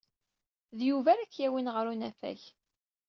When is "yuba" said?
0.87-1.09